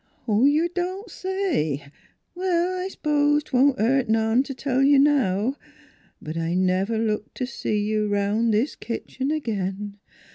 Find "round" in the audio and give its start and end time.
8.07-8.51